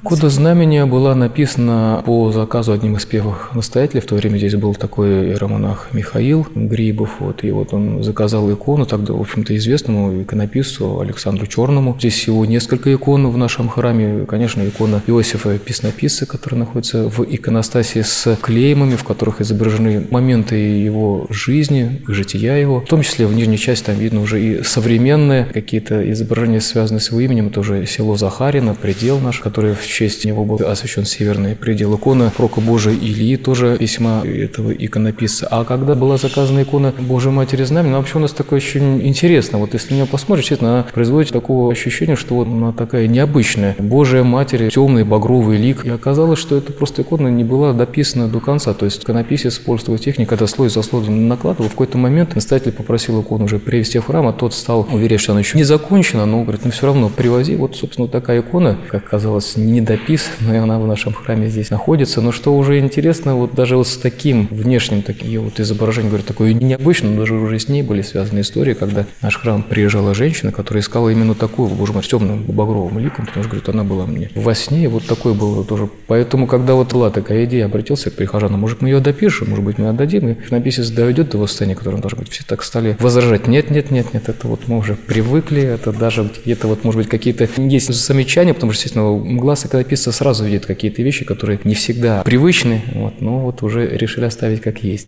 Кода 0.04 0.30
знамения 0.30 0.86
была 0.86 1.14
написана 1.14 2.02
по 2.06 2.32
заказу 2.32 2.72
одним 2.72 2.96
из 2.96 3.06
первых 3.06 3.54
настоятелей. 3.54 4.02
В 4.02 4.06
то 4.06 4.16
время 4.16 4.38
здесь 4.38 4.56
был 4.56 4.74
такой 4.74 5.36
романах 5.36 5.90
Михаил 5.92 6.48
Грибов. 6.56 7.18
Вот, 7.20 7.44
и 7.44 7.52
вот 7.52 7.74
он 7.74 8.02
заказал 8.02 8.52
икону 8.52 8.86
тогда, 8.86 9.14
в 9.14 9.20
общем-то, 9.20 9.56
известному 9.58 10.22
иконописцу 10.22 11.00
Александру 11.00 11.48
Черному. 11.48 11.96
Здесь 12.00 12.14
всего 12.14 12.46
несколько 12.46 12.94
икон 12.94 13.28
в 13.28 13.38
нашем 13.38 13.68
храме. 13.68 14.26
Конечно, 14.26 14.66
икона 14.68 15.02
Иосифа 15.06 15.58
Песнописца, 15.58 16.26
которая 16.26 16.60
находится 16.60 17.10
в 17.10 17.24
иконостасе 17.24 18.04
с 18.04 18.38
клеймами, 18.42 18.96
в 18.96 19.04
которых 19.04 19.42
изображены 19.42 20.08
моменты 20.10 20.56
его 20.56 21.28
жизни, 21.30 22.02
жития 22.08 22.56
его. 22.56 22.80
В 22.80 22.86
том 22.86 23.02
числе 23.02 23.28
в 23.28 23.34
нижней 23.34 23.58
части 23.58 23.88
там 23.88 23.98
видно 23.98 24.22
уже 24.22 24.42
и 24.42 24.64
современные 24.64 25.46
какие-то 25.46 26.10
изображения, 26.12 26.62
связанные 26.62 27.02
с 27.02 27.10
его 27.10 27.20
именем. 27.20 27.48
Это 27.48 27.60
уже 27.60 27.86
село 27.86 28.16
Захарина, 28.16 28.76
предел 28.76 29.20
наш, 29.20 29.40
который 29.40 29.76
в 29.76 29.89
честь 29.90 30.26
него 30.26 30.46
был 30.46 30.60
освящен 30.66 31.06
северный 31.06 31.56
предел. 31.56 31.96
Икона 31.96 32.32
Прока 32.36 32.62
Божия 32.62 32.94
Ильи 32.94 33.38
тоже 33.38 33.78
весьма 33.80 34.22
этого 34.26 34.72
иконописца. 34.72 35.48
А 35.50 35.64
когда 35.64 35.96
была 35.96 36.18
заказана 36.18 36.64
икона 36.64 36.94
Божьей 37.00 37.32
Матери 37.32 37.64
Знамени, 37.64 37.94
вообще 37.94 38.18
у 38.18 38.22
нас 38.22 38.32
такое 38.32 38.58
очень 38.58 39.06
интересно. 39.06 39.58
Вот 39.58 39.74
если 39.74 39.94
на 39.94 39.98
нее 39.98 40.06
посмотреть, 40.06 40.48
честно, 40.48 40.74
она 40.74 40.84
производит 40.84 41.32
такого 41.32 41.72
ощущения, 41.72 42.16
что 42.16 42.36
вот 42.36 42.48
она 42.48 42.72
такая 42.72 43.08
необычная. 43.08 43.76
Божья 43.80 44.24
Матерь, 44.24 44.70
темный 44.70 45.04
багровый 45.04 45.58
лик. 45.58 45.86
И 45.86 45.90
оказалось, 45.90 46.40
что 46.40 46.58
эта 46.58 46.72
просто 46.72 47.02
икона 47.02 47.28
не 47.28 47.44
была 47.44 47.74
дописана 47.74 48.28
до 48.28 48.40
конца. 48.40 48.74
То 48.74 48.86
есть 48.86 49.04
иконописец 49.04 49.54
использовал 49.54 49.98
технику, 49.98 50.30
когда 50.30 50.48
слой 50.48 50.70
за 50.70 50.82
слоем 50.82 51.28
накладывал. 51.28 51.68
В 51.70 51.72
какой-то 51.72 51.98
момент 51.98 52.36
настоятель 52.36 52.72
попросил 52.72 53.22
икону 53.22 53.46
уже 53.46 53.60
привести 53.60 54.00
в 54.00 54.06
храм, 54.06 54.28
а 54.28 54.34
тот 54.34 54.54
стал 54.54 54.88
уверять, 54.92 55.20
что 55.22 55.32
она 55.32 55.42
еще 55.42 55.58
не 55.58 55.64
закончена, 55.64 56.26
но 56.26 56.44
говорит, 56.44 56.62
ну 56.66 56.72
все 56.72 56.86
равно 56.88 57.10
привози. 57.10 57.56
Вот, 57.56 57.76
собственно, 57.76 58.08
такая 58.08 58.42
икона, 58.42 58.78
как 58.90 59.10
казалось, 59.10 59.56
не 59.58 59.79
недописанная, 59.80 60.64
она 60.64 60.80
в 60.80 60.88
нашем 60.88 61.14
храме 61.14 61.48
здесь 61.48 61.70
находится. 61.70 62.22
Но 62.22 62.32
что 62.32 62.56
уже 62.56 62.80
интересно, 62.80 63.36
вот 63.36 63.54
даже 63.54 63.78
вот 63.78 63.88
с 63.88 63.98
таким 63.98 64.48
внешним 64.52 65.02
таким 65.02 65.44
вот 65.44 65.60
изображением, 65.60 66.10
говорю, 66.10 66.26
такое 66.26 66.54
необычное, 66.54 67.12
но 67.12 67.20
даже 67.20 67.36
уже 67.36 67.60
с 67.60 67.68
ней 67.68 67.84
были 67.84 68.02
связаны 68.02 68.42
истории, 68.42 68.74
когда 68.74 69.06
наш 69.22 69.38
храм 69.38 69.64
приезжала 69.64 70.14
женщина, 70.14 70.52
которая 70.52 70.82
искала 70.82 71.10
именно 71.10 71.36
такую, 71.36 71.70
боже 71.70 71.94
мой, 71.94 72.04
темным 72.04 72.44
багровым 72.44 73.00
ликом, 73.00 73.26
потому 73.26 73.44
что, 73.44 73.50
говорит, 73.52 73.70
она 73.70 73.84
была 73.84 74.06
мне 74.06 74.32
во 74.36 74.56
сне, 74.56 74.90
вот 74.90 75.06
такой 75.06 75.34
было 75.34 75.64
тоже. 75.64 75.90
Поэтому, 76.08 76.48
когда 76.48 76.74
вот 76.74 76.94
была 76.94 77.10
такая 77.10 77.46
идея, 77.46 77.66
обратился 77.66 78.10
к 78.10 78.14
прихожанам, 78.14 78.60
может, 78.60 78.82
мы 78.82 78.90
ее 78.90 79.00
допишем, 79.00 79.50
может 79.50 79.64
быть, 79.64 79.78
мы 79.78 79.90
отдадим, 79.90 80.30
и 80.30 80.36
написец 80.50 80.90
доведет 80.90 81.30
до 81.30 81.38
восстания, 81.38 81.76
которое 81.76 82.02
должно 82.02 82.20
быть. 82.20 82.30
Все 82.30 82.44
так 82.46 82.64
стали 82.64 82.98
возражать, 83.00 83.48
нет, 83.48 83.70
нет, 83.70 83.92
нет, 83.92 84.14
нет, 84.14 84.28
это 84.28 84.48
вот 84.48 84.68
мы 84.68 84.78
уже 84.78 84.96
привыкли, 84.96 85.62
это 85.62 85.92
даже 85.92 86.30
где-то 86.44 86.68
вот, 86.68 86.84
может 86.84 87.00
быть, 87.02 87.10
какие-то 87.10 87.48
есть 87.58 87.94
замечания, 87.94 88.54
потому 88.54 88.72
что, 88.72 88.80
естественно, 88.80 89.12
глаз 89.60 89.66
и 89.66 89.68
иконописца 89.68 90.12
сразу 90.12 90.46
видит 90.46 90.66
какие-то 90.66 91.02
вещи, 91.02 91.26
которые 91.26 91.60
не 91.64 91.74
всегда 91.74 92.22
привычны, 92.24 92.82
вот, 92.94 93.22
но 93.22 93.40
вот 93.40 93.64
уже 93.64 93.88
решили 93.88 94.26
оставить 94.26 94.62
как 94.62 94.84
есть. 94.84 95.08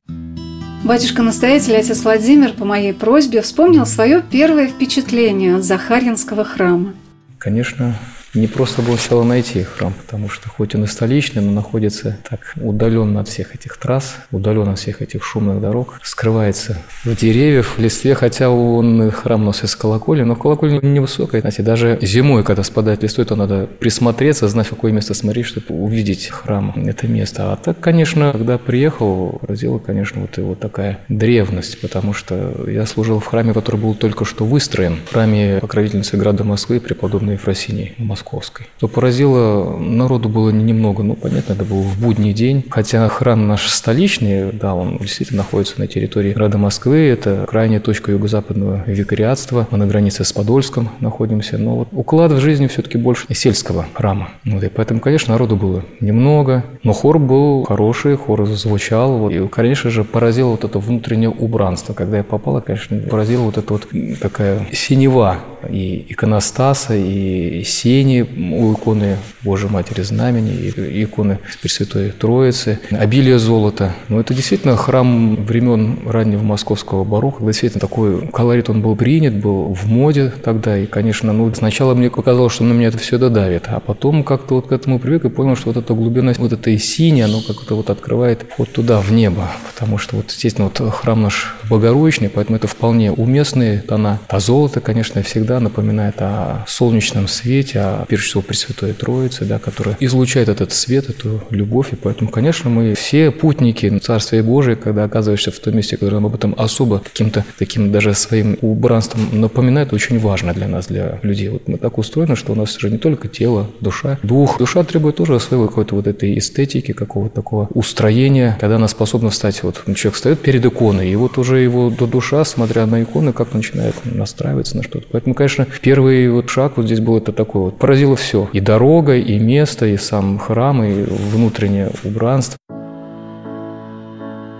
Батюшка-настоятель, 0.84 1.76
отец 1.76 2.04
Владимир, 2.04 2.54
по 2.54 2.66
моей 2.66 2.94
просьбе, 2.94 3.42
вспомнил 3.42 3.86
свое 3.86 4.24
первое 4.30 4.68
впечатление 4.68 5.56
от 5.56 5.64
Захарьинского 5.64 6.44
храма. 6.44 6.94
Конечно, 7.38 7.96
не 8.34 8.48
просто 8.48 8.82
было 8.82 8.96
сначала 8.96 9.24
найти 9.24 9.64
храм, 9.64 9.94
потому 9.94 10.30
что 10.30 10.50
хоть 10.50 10.76
он 10.76 10.86
и 10.86 10.88
столичный, 10.88 11.42
но 11.42 11.52
находится 11.52 12.18
так 12.30 12.54
удаленно 12.56 13.20
от 13.22 13.28
всех 13.28 13.56
этих 13.56 13.78
трасс, 13.78 14.16
удаленно 14.32 14.74
от 14.74 14.80
всех 14.80 15.02
этих 15.02 15.24
шумных 15.24 15.62
дорог, 15.62 16.00
скрывается 16.04 16.78
в 17.04 17.16
деревьях, 17.16 17.78
в 17.78 17.80
листве, 17.80 18.16
хотя 18.16 18.50
он 18.50 19.12
храм 19.12 19.44
носит 19.44 19.70
с 19.70 19.76
колокольни, 19.76 20.24
но 20.24 20.36
колокольня 20.36 20.80
невысокая. 20.82 21.42
Знаете, 21.42 21.64
даже 21.64 22.00
зимой, 22.02 22.44
когда 22.44 22.64
спадает 22.64 23.04
листвой, 23.04 23.26
то 23.26 23.36
надо 23.36 23.68
присмотреться, 23.80 24.48
знать, 24.48 24.68
в 24.68 24.72
какое 24.72 24.92
место 24.92 25.14
смотреть, 25.14 25.46
чтобы 25.46 25.76
увидеть 25.76 26.28
храм, 26.28 26.74
это 26.76 27.08
место. 27.08 27.52
А 27.52 27.56
так, 27.56 27.80
конечно, 27.80 28.32
когда 28.32 28.58
приехал, 28.58 29.40
поразила, 29.42 29.80
конечно, 29.80 30.22
вот 30.22 30.38
вот 30.38 30.60
такая 30.60 31.00
древность, 31.10 31.80
потому 31.82 32.14
что 32.14 32.66
я 32.68 32.86
служил 32.86 33.20
в 33.20 33.26
храме, 33.26 33.54
который 33.54 33.80
был 33.80 33.94
только 33.94 34.26
что 34.26 34.46
выстроен, 34.46 34.98
в 35.06 35.12
храме 35.12 35.60
покровительницы 35.60 36.18
града 36.18 36.44
Москвы, 36.44 36.80
преподобной 36.80 37.34
Ефросинии 37.34 37.94
Московской. 38.22 38.68
То 38.80 38.88
поразило, 38.88 39.78
народу 39.78 40.30
было 40.30 40.52
немного, 40.52 41.04
ну, 41.04 41.16
понятно, 41.16 41.54
это 41.54 41.66
был 41.66 41.82
в 41.82 42.00
будний 42.00 42.34
день, 42.34 42.64
хотя 42.70 43.08
храм 43.10 43.48
наш 43.48 43.68
столичный, 43.68 44.52
да, 44.52 44.76
он 44.76 44.98
действительно 44.98 45.40
находится 45.40 45.80
на 45.80 45.88
территории 45.88 46.34
града 46.34 46.58
Москвы, 46.58 46.98
это 47.08 47.46
крайняя 47.50 47.80
точка 47.80 48.12
юго-западного 48.12 48.84
викариатства, 48.86 49.68
мы 49.72 49.78
на 49.78 49.88
границе 49.88 50.24
с 50.24 50.32
Подольском 50.32 50.90
находимся, 51.00 51.58
но 51.58 51.76
вот 51.78 51.88
уклад 51.92 52.32
в 52.32 52.40
жизни 52.40 52.68
все-таки 52.68 52.98
больше 52.98 53.26
сельского 53.34 53.88
храма. 53.94 54.30
Вот, 54.46 54.64
и 54.64 54.70
поэтому, 54.70 55.00
конечно, 55.00 55.34
народу 55.34 55.56
было 55.56 55.84
немного, 56.00 56.64
но 56.84 56.94
хор 56.94 57.18
был 57.18 57.64
хороший, 57.64 58.16
хор 58.16 58.46
звучал, 58.46 59.18
вот, 59.18 59.32
и, 59.34 59.48
конечно 59.48 59.90
же, 59.90 60.04
поразило 60.04 60.52
вот 60.52 60.64
это 60.64 60.80
внутреннее 60.80 61.30
убранство. 61.30 61.94
Когда 61.94 62.18
я 62.18 62.24
попала, 62.24 62.62
конечно, 62.62 62.98
поразила 62.98 63.44
вот 63.44 63.58
эта 63.58 63.74
вот 63.74 63.88
такая 64.22 64.68
синева 64.72 65.40
и 65.70 66.06
иконостаса, 66.10 66.96
и 66.96 67.64
сень, 67.64 68.11
иконе, 68.20 68.54
у 68.54 68.74
иконы 68.74 69.18
Божьей 69.44 69.70
Матери 69.70 70.02
Знамени, 70.02 70.52
и 70.52 71.04
иконы 71.04 71.40
Пресвятой 71.62 72.12
Троицы, 72.12 72.80
обилие 72.92 73.40
золота. 73.40 73.94
Но 74.10 74.20
это 74.20 74.34
действительно 74.34 74.76
храм 74.76 75.46
времен 75.46 76.00
раннего 76.06 76.44
московского 76.44 77.04
барока. 77.04 77.44
Действительно, 77.44 77.82
такой 77.82 78.28
колорит 78.28 78.70
он 78.70 78.82
был 78.82 78.96
принят, 78.96 79.36
был 79.36 79.74
в 79.74 79.88
моде 79.88 80.32
тогда. 80.44 80.78
И, 80.78 80.86
конечно, 80.86 81.34
ну, 81.34 81.54
сначала 81.54 81.94
мне 81.94 82.10
показалось, 82.10 82.54
что 82.54 82.64
на 82.64 82.74
меня 82.74 82.90
это 82.90 82.98
все 82.98 83.18
додавит. 83.18 83.66
А 83.68 83.80
потом 83.80 84.24
как-то 84.24 84.56
вот 84.56 84.68
к 84.68 84.72
этому 84.72 85.00
привык 85.00 85.26
и 85.26 85.30
понял, 85.30 85.56
что 85.56 85.72
вот 85.72 85.78
эта 85.78 85.94
глубина, 85.94 86.34
вот 86.38 86.54
эта 86.54 86.70
и 86.70 86.78
синяя, 86.78 87.26
оно 87.26 87.42
как-то 87.42 87.76
вот 87.76 87.90
открывает 87.90 88.46
вот 88.58 88.72
туда, 88.72 89.00
в 89.00 89.12
небо. 89.12 89.50
Потому 89.72 89.98
что 89.98 90.18
вот, 90.18 90.32
естественно, 90.32 90.70
вот 90.74 90.94
храм 90.94 91.22
наш 91.22 91.56
богородичный, 91.70 92.30
поэтому 92.30 92.58
это 92.58 92.68
вполне 92.68 93.12
уместные 93.12 93.80
тона. 93.80 94.20
А 94.28 94.40
золото, 94.40 94.82
конечно, 94.82 95.22
всегда 95.24 95.60
напоминает 95.60 96.16
о 96.20 96.66
солнечном 96.68 97.28
свете, 97.28 97.80
о 97.80 98.01
прежде 98.08 98.28
всего 98.28 98.42
Пресвятой 98.42 98.94
Троицы, 98.94 99.46
да, 99.46 99.60
которая 99.60 99.98
излучает 100.00 100.50
этот 100.50 100.72
свет, 100.72 101.10
эту 101.10 101.42
любовь. 101.50 101.94
И 101.94 101.96
поэтому, 101.96 102.30
конечно, 102.30 102.70
мы 102.70 102.94
все 102.94 103.32
путники 103.32 103.98
Царствия 104.00 104.44
Божия, 104.44 104.76
когда 104.76 105.04
оказываешься 105.04 105.52
в 105.52 105.60
том 105.60 105.76
месте, 105.76 105.98
которое 105.98 106.16
нам 106.16 106.26
об 106.28 106.36
этом 106.36 106.56
особо 106.58 107.00
каким-то 107.00 107.46
таким 107.58 107.92
даже 107.92 108.14
своим 108.14 108.58
убранством 108.62 109.22
напоминает, 109.32 109.94
очень 109.94 110.20
важно 110.20 110.54
для 110.54 110.68
нас, 110.68 110.88
для 110.88 111.20
людей. 111.22 111.50
Вот 111.50 111.68
мы 111.68 111.78
так 111.78 111.98
устроены, 111.98 112.36
что 112.36 112.54
у 112.54 112.56
нас 112.56 112.78
же 112.78 112.90
не 112.90 112.98
только 112.98 113.28
тело, 113.28 113.70
душа, 113.80 114.18
дух. 114.24 114.58
Душа 114.58 114.84
требует 114.84 115.16
тоже 115.16 115.40
своего 115.40 115.68
какой-то 115.68 115.96
вот 115.96 116.08
этой 116.08 116.38
эстетики, 116.38 116.92
какого-то 116.92 117.36
такого 117.36 117.68
устроения, 117.74 118.58
когда 118.60 118.76
она 118.76 118.88
способна 118.88 119.30
встать, 119.30 119.64
вот 119.64 119.84
человек 119.96 120.16
встает 120.16 120.40
перед 120.40 120.66
иконой, 120.66 121.10
и 121.10 121.16
вот 121.16 121.38
уже 121.38 121.60
его 121.60 121.90
душа, 121.90 122.44
смотря 122.46 122.86
на 122.86 123.04
иконы, 123.04 123.34
как 123.34 123.54
начинает 123.54 123.96
настраиваться 124.06 124.78
на 124.78 124.84
что-то. 124.84 125.08
Поэтому, 125.12 125.36
конечно, 125.36 125.68
первый 125.82 126.30
вот 126.30 126.50
шаг 126.50 126.74
вот 126.78 126.86
здесь 126.86 127.00
был 127.00 127.18
это 127.18 127.32
такой 127.32 127.62
вот 127.62 127.78
поразило 127.92 128.16
все. 128.16 128.50
И 128.54 128.62
дорога, 128.62 129.18
и 129.18 129.38
место, 129.38 129.86
и 129.86 129.98
сам 129.98 130.40
храм, 130.40 130.82
и 130.82 131.04
внутреннее 131.04 131.92
убранство. 132.06 132.58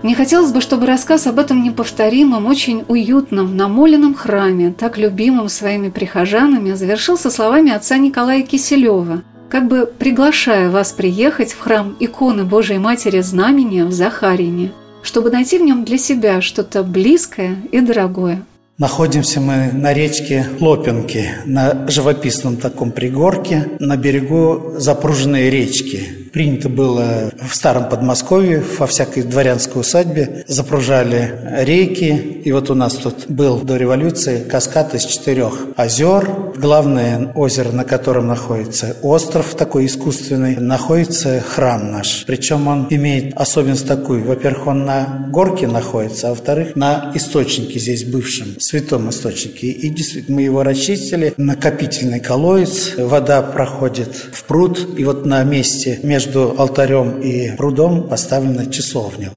Мне 0.02 0.14
хотелось 0.14 0.52
бы, 0.52 0.60
чтобы 0.60 0.84
рассказ 0.84 1.26
об 1.26 1.38
этом 1.38 1.62
неповторимом, 1.62 2.44
очень 2.44 2.84
уютном, 2.88 3.56
намоленном 3.56 4.14
храме, 4.14 4.74
так 4.78 4.98
любимом 4.98 5.48
своими 5.48 5.88
прихожанами, 5.88 6.72
завершился 6.72 7.30
словами 7.30 7.72
отца 7.72 7.96
Николая 7.96 8.42
Киселева, 8.42 9.22
как 9.48 9.66
бы 9.66 9.86
приглашая 9.86 10.68
вас 10.68 10.92
приехать 10.92 11.52
в 11.54 11.60
храм 11.60 11.96
иконы 12.00 12.44
Божией 12.44 12.80
Матери 12.80 13.22
Знамения 13.22 13.86
в 13.86 13.92
Захарине, 13.92 14.72
чтобы 15.02 15.30
найти 15.30 15.56
в 15.58 15.62
нем 15.62 15.84
для 15.84 15.96
себя 15.96 16.42
что-то 16.42 16.82
близкое 16.82 17.56
и 17.72 17.80
дорогое. 17.80 18.42
Находимся 18.78 19.40
мы 19.40 19.70
на 19.72 19.92
речке 19.92 20.46
Лопинки, 20.58 21.28
на 21.44 21.86
живописном 21.88 22.56
таком 22.56 22.90
пригорке, 22.90 23.68
на 23.78 23.98
берегу 23.98 24.74
запруженной 24.78 25.50
речки. 25.50 26.21
Принято 26.32 26.70
было 26.70 27.30
в 27.46 27.54
старом 27.54 27.90
Подмосковье, 27.90 28.64
во 28.78 28.86
всякой 28.86 29.22
дворянской 29.24 29.82
усадьбе, 29.82 30.44
запружали 30.48 31.38
реки. 31.60 32.40
И 32.42 32.50
вот 32.52 32.70
у 32.70 32.74
нас 32.74 32.94
тут 32.94 33.26
был 33.28 33.60
до 33.60 33.76
революции 33.76 34.42
каскад 34.42 34.94
из 34.94 35.04
четырех 35.04 35.66
озер. 35.76 36.26
Главное 36.56 37.32
озеро, 37.34 37.70
на 37.72 37.84
котором 37.84 38.28
находится 38.28 38.96
остров 39.02 39.54
такой 39.54 39.86
искусственный, 39.86 40.56
находится 40.56 41.40
храм 41.40 41.92
наш. 41.92 42.24
Причем 42.26 42.66
он 42.66 42.86
имеет 42.88 43.34
особенность 43.36 43.86
такую. 43.86 44.24
Во-первых, 44.24 44.66
он 44.68 44.86
на 44.86 45.28
горке 45.30 45.66
находится, 45.66 46.28
а 46.28 46.30
во-вторых, 46.30 46.76
на 46.76 47.12
источнике 47.14 47.78
здесь 47.78 48.04
бывшем, 48.04 48.58
святом 48.58 49.10
источнике. 49.10 49.66
И 49.66 49.90
действительно, 49.90 50.36
мы 50.36 50.42
его 50.42 50.62
расчистили. 50.62 51.34
Накопительный 51.36 52.20
колодец, 52.20 52.94
вода 52.96 53.42
проходит 53.42 54.14
в 54.32 54.44
пруд. 54.44 54.98
И 54.98 55.04
вот 55.04 55.26
на 55.26 55.44
месте 55.44 56.00
между 56.02 56.21
между 56.22 56.54
алтарем 56.56 57.20
и 57.20 57.50
прудом 57.56 58.08
поставлена 58.08 58.66
часовня. 58.66 59.32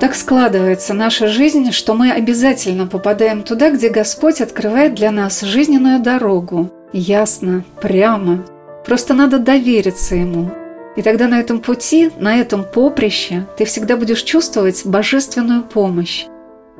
Так 0.00 0.14
складывается 0.14 0.94
наша 0.94 1.28
жизнь, 1.28 1.70
что 1.70 1.94
мы 1.94 2.10
обязательно 2.10 2.86
попадаем 2.86 3.42
туда, 3.42 3.70
где 3.70 3.88
Господь 3.88 4.40
открывает 4.40 4.94
для 4.94 5.10
нас 5.10 5.42
жизненную 5.42 6.00
дорогу. 6.00 6.70
Ясно, 6.92 7.62
прямо. 7.80 8.44
Просто 8.86 9.14
надо 9.14 9.38
довериться 9.38 10.16
Ему. 10.16 10.50
И 10.96 11.02
тогда 11.02 11.28
на 11.28 11.38
этом 11.38 11.60
пути, 11.60 12.10
на 12.18 12.36
этом 12.36 12.64
поприще 12.64 13.46
ты 13.58 13.64
всегда 13.64 13.96
будешь 13.96 14.22
чувствовать 14.22 14.82
божественную 14.84 15.62
помощь. 15.62 16.24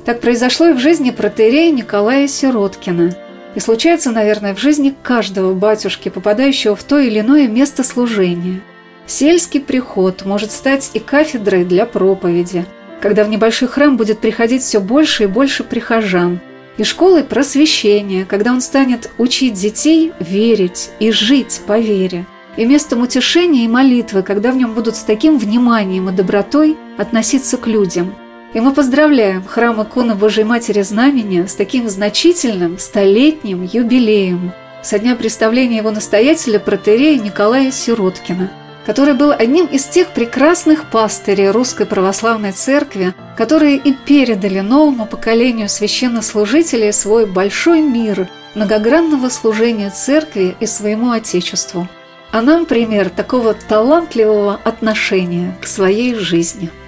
Так 0.05 0.21
произошло 0.21 0.67
и 0.67 0.73
в 0.73 0.79
жизни 0.79 1.11
протерея 1.11 1.71
Николая 1.71 2.27
Сироткина– 2.27 3.15
и 3.55 3.59
случается, 3.59 4.11
наверное, 4.11 4.55
в 4.55 4.59
жизни 4.59 4.93
каждого 5.03 5.53
батюшки, 5.53 6.09
попадающего 6.09 6.75
в 6.75 6.83
то 6.83 6.99
или 6.99 7.19
иное 7.19 7.47
место 7.47 7.83
служения. 7.83 8.61
Сельский 9.05 9.59
приход 9.59 10.25
может 10.25 10.51
стать 10.51 10.91
и 10.93 10.99
кафедрой 10.99 11.65
для 11.65 11.85
проповеди, 11.85 12.65
когда 13.01 13.23
в 13.23 13.29
небольшой 13.29 13.67
храм 13.67 13.97
будет 13.97 14.19
приходить 14.19 14.63
все 14.63 14.79
больше 14.79 15.23
и 15.23 15.27
больше 15.27 15.63
прихожан, 15.63 16.39
и 16.77 16.83
школой 16.83 17.23
просвещения, 17.23 18.25
когда 18.25 18.51
он 18.51 18.61
станет 18.61 19.11
учить 19.17 19.53
детей 19.53 20.13
верить 20.19 20.89
и 20.99 21.11
жить 21.11 21.61
по 21.67 21.79
вере, 21.79 22.25
и 22.55 22.65
местом 22.65 23.01
утешения 23.01 23.65
и 23.65 23.67
молитвы, 23.67 24.23
когда 24.23 24.51
в 24.51 24.55
нем 24.55 24.73
будут 24.73 24.95
с 24.95 25.03
таким 25.03 25.37
вниманием 25.37 26.09
и 26.09 26.13
добротой 26.13 26.77
относиться 26.97 27.57
к 27.57 27.67
людям– 27.67 28.15
и 28.53 28.59
мы 28.59 28.73
поздравляем 28.73 29.43
храм 29.43 29.81
иконы 29.81 30.15
Божьей 30.15 30.43
Матери 30.43 30.81
Знамения 30.81 31.47
с 31.47 31.55
таким 31.55 31.89
значительным 31.89 32.77
столетним 32.77 33.63
юбилеем 33.63 34.53
со 34.83 34.99
дня 34.99 35.15
представления 35.15 35.77
его 35.77 35.91
настоятеля 35.91 36.59
протерея 36.59 37.19
Николая 37.19 37.71
Сироткина, 37.71 38.51
который 38.85 39.13
был 39.13 39.31
одним 39.31 39.65
из 39.65 39.85
тех 39.85 40.09
прекрасных 40.09 40.89
пастырей 40.91 41.49
Русской 41.49 41.85
Православной 41.85 42.51
Церкви, 42.51 43.13
которые 43.37 43.77
и 43.77 43.93
передали 43.93 44.59
новому 44.59 45.07
поколению 45.07 45.69
священнослужителей 45.69 46.93
свой 46.93 47.25
большой 47.25 47.81
мир 47.81 48.27
многогранного 48.55 49.29
служения 49.29 49.89
Церкви 49.89 50.55
и 50.59 50.67
своему 50.67 51.11
Отечеству. 51.11 51.87
А 52.31 52.41
нам 52.41 52.65
пример 52.65 53.09
такого 53.09 53.53
талантливого 53.53 54.59
отношения 54.63 55.57
к 55.61 55.65
своей 55.65 56.13
жизни– 56.13 56.69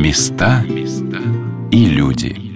Места 0.00 0.64
и 1.70 1.84
люди. 1.84 2.49